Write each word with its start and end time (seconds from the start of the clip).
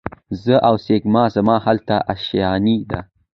زه 0.43 0.55
اوسېږمه 0.69 1.23
زما 1.35 1.55
هلته 1.65 1.95
آشیانې 2.13 2.77
دي 2.89 3.01